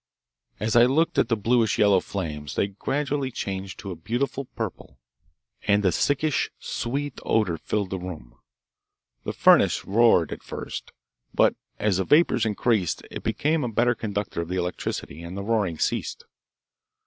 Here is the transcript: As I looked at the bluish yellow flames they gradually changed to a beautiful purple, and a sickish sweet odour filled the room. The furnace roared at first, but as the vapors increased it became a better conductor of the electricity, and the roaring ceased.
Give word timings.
As 0.59 0.75
I 0.75 0.87
looked 0.87 1.19
at 1.19 1.27
the 1.27 1.37
bluish 1.37 1.77
yellow 1.77 1.99
flames 1.99 2.55
they 2.55 2.69
gradually 2.69 3.29
changed 3.29 3.77
to 3.81 3.91
a 3.91 3.95
beautiful 3.95 4.45
purple, 4.55 4.97
and 5.67 5.85
a 5.85 5.91
sickish 5.91 6.49
sweet 6.57 7.19
odour 7.23 7.55
filled 7.59 7.91
the 7.91 7.99
room. 7.99 8.33
The 9.25 9.33
furnace 9.33 9.85
roared 9.85 10.31
at 10.31 10.41
first, 10.41 10.91
but 11.35 11.53
as 11.77 11.97
the 11.97 12.03
vapors 12.03 12.47
increased 12.47 13.03
it 13.11 13.21
became 13.21 13.63
a 13.63 13.69
better 13.69 13.93
conductor 13.93 14.41
of 14.41 14.47
the 14.47 14.57
electricity, 14.57 15.21
and 15.21 15.37
the 15.37 15.43
roaring 15.43 15.77
ceased. 15.77 16.25